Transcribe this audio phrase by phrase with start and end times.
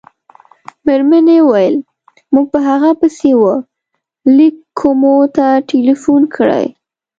[0.85, 1.77] مېرمنې وویل:
[2.33, 3.55] موږ په هغه پسې وه
[4.37, 6.65] لېک کومو ته ټېلیفون کړی.